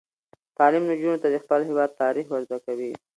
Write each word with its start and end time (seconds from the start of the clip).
تعلیم 0.57 0.83
نجونو 0.91 1.21
ته 1.23 1.27
د 1.31 1.35
خپل 1.43 1.59
هیواد 1.69 1.89
تاریخ 2.01 2.25
ور 2.29 2.41
زده 2.47 2.57
کوي. 2.65 2.91